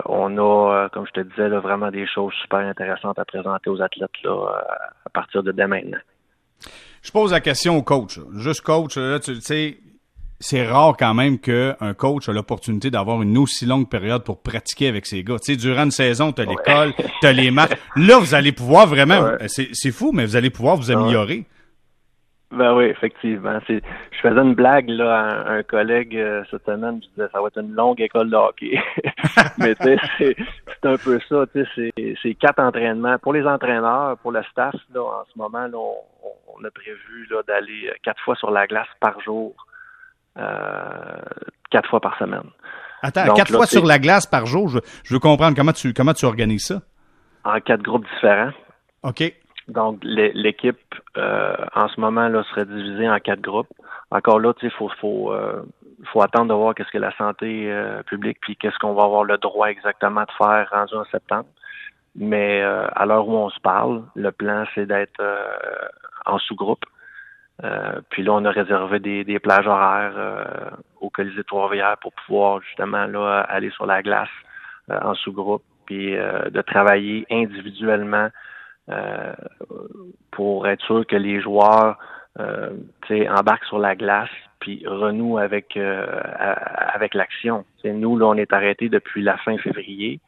on 0.05 0.37
a, 0.37 0.89
comme 0.89 1.07
je 1.07 1.11
te 1.11 1.21
disais, 1.21 1.49
vraiment 1.49 1.89
des 1.89 2.05
choses 2.05 2.33
super 2.43 2.59
intéressantes 2.59 3.17
à 3.17 3.25
présenter 3.25 3.71
aux 3.71 3.81
athlètes 3.81 4.11
là, 4.23 4.63
à 5.03 5.09
partir 5.09 5.41
de 5.41 5.51
dès 5.51 5.65
maintenant. 5.65 5.97
Je 7.01 7.11
pose 7.11 7.31
la 7.31 7.39
question 7.39 7.77
au 7.77 7.81
coach. 7.81 8.19
Juste 8.35 8.61
coach, 8.61 8.97
là, 8.97 9.19
tu 9.19 9.41
sais, 9.41 9.79
c'est 10.41 10.65
rare 10.65 10.95
quand 10.97 11.13
même 11.13 11.39
qu'un 11.39 11.93
coach 11.97 12.27
a 12.27 12.33
l'opportunité 12.33 12.91
d'avoir 12.91 13.21
une 13.21 13.37
aussi 13.37 13.65
longue 13.65 13.89
période 13.89 14.23
pour 14.23 14.41
pratiquer 14.41 14.87
avec 14.87 15.05
ses 15.05 15.23
gars. 15.23 15.37
Tu 15.39 15.53
sais, 15.53 15.55
durant 15.55 15.83
une 15.83 15.91
saison, 15.91 16.33
tu 16.33 16.41
as 16.41 16.45
l'école, 16.45 16.93
tu 17.21 17.27
as 17.27 17.31
les 17.31 17.51
matchs. 17.51 17.71
Là, 17.95 18.17
vous 18.19 18.35
allez 18.35 18.51
pouvoir 18.51 18.87
vraiment, 18.87 19.31
c'est 19.47 19.91
fou, 19.91 20.11
mais 20.13 20.25
vous 20.25 20.35
allez 20.35 20.49
pouvoir 20.49 20.75
vous 20.75 20.91
améliorer. 20.91 21.45
Ben 22.51 22.75
oui, 22.75 22.85
effectivement. 22.85 23.59
Je 23.69 23.79
faisais 24.21 24.41
une 24.41 24.55
blague 24.55 24.89
là 24.89 25.15
à 25.15 25.51
un, 25.53 25.63
collègue 25.63 26.17
euh, 26.17 26.43
cette 26.51 26.65
semaine, 26.65 26.99
je 27.01 27.07
disais 27.09 27.29
ça 27.31 27.39
va 27.39 27.47
être 27.47 27.61
une 27.61 27.73
longue 27.73 28.01
école 28.01 28.29
de 28.29 28.35
hockey. 28.35 28.77
Mais 29.57 29.73
tu 29.75 29.97
sais, 30.17 30.35
c'est 30.67 30.85
un 30.85 30.97
peu 30.97 31.17
ça, 31.29 31.45
tu 31.53 31.65
sais, 31.75 32.15
c'est 32.21 32.33
quatre 32.35 32.59
entraînements. 32.59 33.17
Pour 33.19 33.31
les 33.31 33.45
entraîneurs, 33.45 34.17
pour 34.17 34.33
le 34.33 34.43
staff, 34.51 34.75
là, 34.93 35.01
en 35.01 35.23
ce 35.31 35.37
moment, 35.37 35.65
là, 35.65 35.77
on, 35.77 36.63
a 36.65 36.71
prévu 36.71 37.25
là, 37.29 37.41
d'aller 37.47 37.87
euh, 37.87 37.93
quatre 38.03 38.21
fois 38.21 38.35
sur 38.35 38.51
la 38.51 38.67
glace 38.67 38.87
par 38.99 39.21
jour, 39.21 39.55
quatre 40.35 41.89
fois 41.89 41.99
par 41.99 42.17
semaine. 42.17 42.49
Attends, 43.01 43.33
quatre 43.33 43.51
fois 43.51 43.65
sur 43.65 43.85
la 43.85 43.99
glace 43.99 44.25
par 44.25 44.45
jour, 44.45 44.67
je, 44.69 44.79
je 45.03 45.13
veux 45.13 45.19
comprendre 45.19 45.55
comment 45.55 45.73
tu 45.73 45.93
comment 45.93 46.13
tu 46.13 46.25
organises 46.25 46.67
ça? 46.67 46.81
En 47.43 47.59
quatre 47.59 47.81
groupes 47.81 48.05
différents. 48.13 48.51
OK. 49.03 49.23
Donc, 49.67 49.99
l'équipe, 50.03 50.77
euh, 51.17 51.55
en 51.75 51.87
ce 51.87 51.99
moment, 51.99 52.27
là, 52.27 52.43
serait 52.51 52.65
divisée 52.65 53.09
en 53.09 53.19
quatre 53.19 53.41
groupes. 53.41 53.69
Encore 54.09 54.39
là, 54.39 54.53
sais, 54.59 54.69
faut, 54.71 54.89
faut, 54.99 55.31
euh, 55.31 55.61
faut 56.11 56.21
attendre 56.21 56.49
de 56.49 56.53
voir 56.53 56.75
qu'est-ce 56.75 56.91
que 56.91 56.97
la 56.97 57.15
santé 57.15 57.71
euh, 57.71 58.03
publique, 58.03 58.37
puis 58.41 58.57
qu'est-ce 58.57 58.77
qu'on 58.79 58.93
va 58.93 59.03
avoir 59.03 59.23
le 59.23 59.37
droit 59.37 59.67
exactement 59.67 60.21
de 60.21 60.31
faire 60.37 60.67
rendu 60.71 60.95
en 60.95 61.05
septembre. 61.05 61.47
Mais 62.15 62.61
à 62.61 63.05
l'heure 63.05 63.25
où 63.25 63.37
on 63.37 63.49
se 63.49 63.59
parle, 63.61 64.03
le 64.15 64.33
plan, 64.33 64.65
c'est 64.75 64.85
d'être 64.85 65.23
en 66.25 66.37
sous-groupe. 66.39 66.83
Puis 68.09 68.23
là, 68.23 68.33
on 68.33 68.45
a 68.45 68.51
réservé 68.51 68.99
des, 68.99 69.23
des 69.23 69.39
plages 69.39 69.67
horaires 69.67 70.73
au 70.99 71.09
Colisée 71.09 71.43
Trois-Rivières 71.43 71.97
pour 72.01 72.11
pouvoir 72.13 72.61
justement 72.61 73.05
là 73.05 73.41
aller 73.41 73.69
sur 73.69 73.85
la 73.85 74.01
glace 74.01 74.29
en 74.89 75.13
sous-groupe, 75.13 75.63
puis 75.85 76.13
de 76.15 76.61
travailler 76.61 77.25
individuellement 77.29 78.29
euh, 78.89 79.33
pour 80.31 80.67
être 80.67 80.83
sûr 80.85 81.05
que 81.05 81.15
les 81.15 81.39
joueurs 81.39 81.97
euh, 82.39 82.71
embarquent 83.29 83.65
sur 83.65 83.79
la 83.79 83.95
glace 83.95 84.29
puis 84.59 84.83
renouent 84.87 85.37
avec 85.37 85.77
euh, 85.77 86.05
avec 86.93 87.13
l'action. 87.13 87.65
Nous, 87.83 88.17
là, 88.17 88.25
on 88.25 88.35
est 88.35 88.53
arrêté 88.53 88.89
depuis 88.89 89.21
la 89.21 89.37
fin 89.37 89.57
février. 89.57 90.19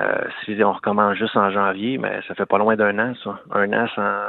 Euh, 0.00 0.28
si 0.44 0.62
on 0.62 0.72
recommence 0.72 1.16
juste 1.16 1.36
en 1.36 1.50
janvier, 1.50 1.98
mais 1.98 2.20
ça 2.28 2.34
fait 2.34 2.46
pas 2.46 2.58
loin 2.58 2.76
d'un 2.76 2.98
an, 2.98 3.14
ça. 3.24 3.40
Un 3.50 3.72
an 3.72 3.88
sans, 3.94 4.22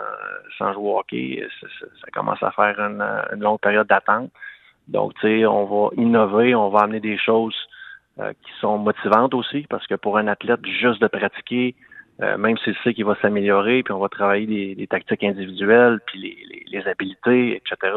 sans 0.58 0.74
jouer 0.74 0.90
au 0.90 1.00
hockey, 1.00 1.48
ça, 1.62 2.08
commence 2.12 2.42
à 2.42 2.52
faire 2.52 2.80
une, 2.80 3.04
une 3.34 3.42
longue 3.42 3.60
période 3.60 3.88
d'attente. 3.88 4.32
Donc, 4.88 5.14
tu 5.16 5.22
sais, 5.22 5.46
on 5.46 5.66
va 5.66 5.90
innover, 5.98 6.56
on 6.56 6.70
va 6.70 6.80
amener 6.82 7.00
des 7.00 7.18
choses 7.18 7.56
qui 8.18 8.52
sont 8.60 8.78
motivantes 8.78 9.34
aussi, 9.34 9.66
parce 9.70 9.88
que 9.88 9.96
pour 9.96 10.18
un 10.18 10.28
athlète, 10.28 10.60
juste 10.66 11.02
de 11.02 11.08
pratiquer, 11.08 11.76
euh, 12.22 12.38
même 12.38 12.58
s'il 12.60 12.76
sait 12.84 12.94
qu'il 12.94 13.06
va 13.06 13.16
s'améliorer, 13.22 13.82
puis 13.82 13.94
on 13.94 14.00
va 14.00 14.10
travailler 14.10 14.76
des, 14.76 14.88
tactiques 14.88 15.24
individuelles, 15.24 16.00
puis 16.06 16.20
les, 16.20 16.66
les, 16.68 16.88
habiletés, 16.88 17.56
etc., 17.56 17.94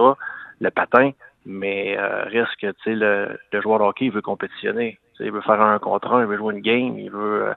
le 0.60 0.70
patin, 0.70 1.10
mais 1.46 1.96
euh, 1.98 2.24
risque, 2.24 2.60
tu 2.60 2.74
sais, 2.84 2.94
le, 2.94 3.38
le, 3.52 3.60
joueur 3.60 3.78
de 3.78 3.84
hockey, 3.84 4.06
il 4.06 4.12
veut 4.12 4.22
compétitionner. 4.22 4.98
il 5.20 5.30
veut 5.30 5.40
faire 5.40 5.60
un 5.60 5.78
contre 5.78 6.12
un, 6.12 6.22
il 6.22 6.26
veut 6.26 6.36
jouer 6.36 6.54
une 6.54 6.60
game, 6.60 6.98
il 6.98 7.10
veut, 7.10 7.52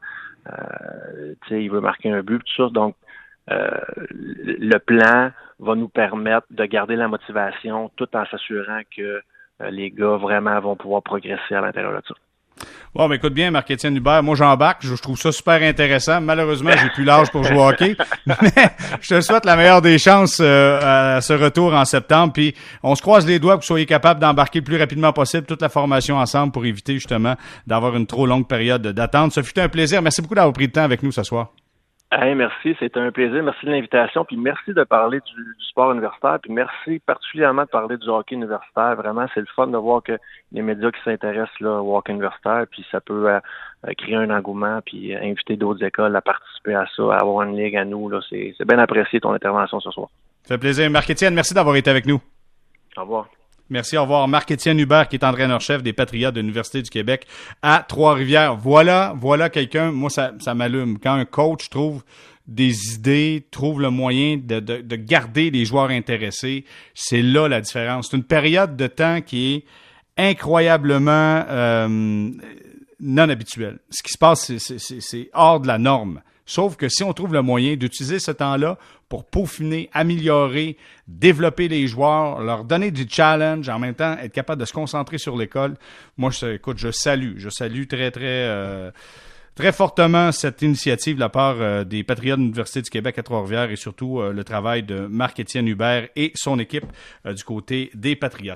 euh, 0.47 1.33
sais, 1.47 1.63
il 1.63 1.71
veut 1.71 1.81
marquer 1.81 2.11
un 2.11 2.21
but, 2.21 2.39
tout 2.39 2.63
ça. 2.63 2.69
Donc, 2.69 2.95
le 3.49 4.77
plan 4.79 5.31
va 5.59 5.75
nous 5.75 5.87
permettre 5.87 6.47
de 6.49 6.65
garder 6.65 6.95
la 6.95 7.07
motivation 7.07 7.89
tout 7.95 8.09
en 8.13 8.25
s'assurant 8.25 8.81
que 8.95 9.21
les 9.69 9.89
gars 9.89 10.17
vraiment 10.17 10.59
vont 10.59 10.75
pouvoir 10.75 11.01
progresser 11.01 11.55
à 11.55 11.61
l'intérieur 11.61 11.93
de 11.93 12.05
ça. 12.05 12.13
Bon, 12.95 13.07
ben 13.07 13.15
écoute 13.15 13.33
bien, 13.33 13.51
Marc-Étienne 13.51 13.95
Hubert, 13.95 14.23
moi 14.23 14.35
j'embarque, 14.35 14.85
je, 14.85 14.95
trouve 14.95 15.17
ça 15.17 15.31
super 15.31 15.61
intéressant. 15.61 16.19
Malheureusement, 16.19 16.71
j'ai 16.71 16.89
plus 16.89 17.03
l'âge 17.03 17.29
pour 17.31 17.43
jouer 17.43 17.57
au 17.57 17.69
hockey, 17.69 17.95
mais 18.25 18.35
je 19.01 19.15
te 19.15 19.21
souhaite 19.21 19.45
la 19.45 19.55
meilleure 19.55 19.81
des 19.81 19.99
chances 19.99 20.39
euh, 20.41 21.17
à 21.17 21.21
ce 21.21 21.33
retour 21.33 21.73
en 21.73 21.85
septembre. 21.85 22.33
Puis 22.33 22.55
on 22.81 22.95
se 22.95 23.01
croise 23.01 23.27
les 23.27 23.39
doigts 23.39 23.55
que 23.55 23.61
vous 23.61 23.67
soyez 23.67 23.85
capable 23.85 24.19
d'embarquer 24.19 24.59
le 24.59 24.65
plus 24.65 24.77
rapidement 24.77 25.13
possible 25.13 25.45
toute 25.45 25.61
la 25.61 25.69
formation 25.69 26.17
ensemble 26.17 26.51
pour 26.51 26.65
éviter 26.65 26.93
justement 26.93 27.35
d'avoir 27.67 27.95
une 27.95 28.07
trop 28.07 28.25
longue 28.25 28.47
période 28.47 28.87
d'attente. 28.87 29.31
Ce 29.33 29.43
fut 29.43 29.59
un 29.59 29.69
plaisir. 29.69 30.01
Merci 30.01 30.21
beaucoup 30.21 30.35
d'avoir 30.35 30.53
pris 30.53 30.65
le 30.65 30.71
temps 30.71 30.83
avec 30.83 31.03
nous 31.03 31.11
ce 31.11 31.23
soir. 31.23 31.51
Hey, 32.09 32.35
merci, 32.35 32.73
c'était 32.79 33.01
un 33.01 33.11
plaisir. 33.11 33.43
Merci 33.43 33.65
de 33.65 33.71
l'invitation, 33.71 34.23
puis 34.23 34.37
merci 34.37 34.71
de 34.73 34.83
parler 34.85 35.19
du, 35.19 35.65
sport 35.69 35.91
universitaire, 35.91 36.39
puis 36.41 36.53
merci 36.53 36.99
particulièrement 36.99 37.63
de 37.63 37.67
parler 37.67 37.97
du 37.97 38.07
hockey 38.07 38.35
universitaire. 38.35 38.95
Vraiment, 38.95 39.25
c'est 39.33 39.41
le 39.41 39.47
fun 39.53 39.67
de 39.67 39.77
voir 39.77 40.01
que 40.01 40.17
les 40.53 40.61
médias 40.61 40.89
qui 40.91 41.01
s'intéressent 41.03 41.59
là, 41.59 41.81
au 41.81 41.97
hockey 41.97 42.13
universitaire, 42.13 42.65
puis 42.71 42.85
ça 42.89 43.01
peut 43.01 43.29
euh, 43.29 43.39
euh, 43.85 43.91
créer 43.97 44.15
un 44.15 44.29
engouement, 44.29 44.79
puis 44.85 45.13
inviter 45.13 45.57
d'autres 45.57 45.83
écoles 45.83 46.15
à 46.15 46.21
participer 46.21 46.75
à 46.75 46.85
ça, 46.95 47.03
à 47.13 47.19
avoir 47.19 47.45
une 47.45 47.57
ligue 47.57 47.75
à 47.75 47.83
nous. 47.83 48.07
Là, 48.07 48.21
c'est, 48.29 48.55
bien 48.65 48.79
apprécié 48.79 49.19
ton 49.19 49.33
intervention 49.33 49.81
ce 49.81 49.91
soir. 49.91 50.07
Ça 50.43 50.55
fait 50.55 50.61
plaisir. 50.61 50.89
Marc-Étienne, 50.89 51.33
merci 51.33 51.53
d'avoir 51.53 51.75
été 51.75 51.89
avec 51.89 52.05
nous. 52.05 52.21
Au 52.95 53.01
revoir. 53.01 53.27
Merci, 53.69 53.97
au 53.97 54.03
revoir. 54.03 54.27
Marc-Étienne 54.27 54.79
Hubert, 54.79 55.09
qui 55.09 55.17
est 55.17 55.25
entraîneur-chef 55.25 55.83
des 55.83 55.93
Patriotes 55.93 56.33
de 56.33 56.39
l'Université 56.39 56.81
du 56.81 56.89
Québec 56.89 57.27
à 57.61 57.85
Trois-Rivières. 57.87 58.55
Voilà, 58.55 59.13
voilà 59.19 59.49
quelqu'un, 59.49 59.91
moi, 59.91 60.09
ça, 60.09 60.33
ça 60.39 60.53
m'allume. 60.53 60.99
Quand 60.99 61.13
un 61.13 61.25
coach 61.25 61.69
trouve 61.69 62.03
des 62.47 62.93
idées, 62.95 63.45
trouve 63.51 63.81
le 63.81 63.89
moyen 63.89 64.37
de, 64.37 64.59
de, 64.61 64.81
de 64.81 64.95
garder 64.95 65.51
les 65.51 65.65
joueurs 65.65 65.89
intéressés, 65.89 66.63
c'est 66.93 67.21
là 67.21 67.49
la 67.49 67.59
différence. 67.59 68.07
C'est 68.09 68.17
une 68.17 68.23
période 68.23 68.77
de 68.77 68.87
temps 68.87 69.21
qui 69.21 69.53
est 69.55 69.65
incroyablement 70.17 71.43
euh, 71.49 72.31
non 72.99 73.29
habituelle. 73.29 73.79
Ce 73.89 74.01
qui 74.01 74.13
se 74.13 74.17
passe, 74.17 74.51
c'est 74.57 75.29
hors 75.33 75.59
de 75.59 75.67
la 75.67 75.77
norme. 75.77 76.21
Sauf 76.47 76.77
que 76.77 76.87
si 76.87 77.03
on 77.03 77.11
trouve 77.11 77.33
le 77.33 77.41
moyen 77.41 77.75
d'utiliser 77.75 78.19
ce 78.19 78.31
temps-là 78.31 78.77
pour 79.09 79.25
peaufiner, 79.25 79.89
améliorer, 79.93 80.77
développer 81.05 81.67
les 81.67 81.87
joueurs, 81.87 82.41
leur 82.41 82.63
donner 82.63 82.89
du 82.89 83.05
challenge, 83.07 83.67
en 83.67 83.79
même 83.79 83.93
temps 83.93 84.17
être 84.17 84.31
capable 84.31 84.61
de 84.61 84.65
se 84.65 84.71
concentrer 84.71 85.17
sur 85.17 85.35
l'école, 85.37 85.75
moi, 86.15 86.31
je, 86.31 86.53
écoute, 86.55 86.77
je 86.77 86.89
salue, 86.89 87.33
je 87.35 87.49
salue 87.49 87.85
très, 87.85 88.11
très, 88.11 88.23
euh, 88.23 88.91
très 89.55 89.73
fortement 89.73 90.31
cette 90.31 90.61
initiative 90.61 91.15
de 91.15 91.19
la 91.19 91.27
part 91.27 91.57
euh, 91.59 91.83
des 91.83 92.05
Patriotes 92.05 92.39
de 92.39 92.43
l'Université 92.43 92.81
du 92.81 92.89
Québec 92.89 93.19
à 93.19 93.23
Trois-Rivières 93.23 93.69
et 93.69 93.75
surtout 93.75 94.21
euh, 94.21 94.31
le 94.31 94.43
travail 94.45 94.83
de 94.83 95.05
Marc-Étienne 95.05 95.67
Hubert 95.67 96.07
et 96.15 96.31
son 96.33 96.59
équipe 96.59 96.85
du 97.25 97.43
côté 97.43 97.91
des 97.93 98.15
Patriotes. 98.15 98.55